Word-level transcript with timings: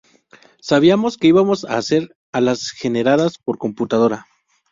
Sabíamos 0.61 1.15
que 1.19 1.27
íbamos 1.27 1.63
a 1.63 1.77
hacer 1.77 2.17
alas 2.31 2.71
generadas 2.71 3.37
por 3.37 3.59
computadora. 3.59 4.25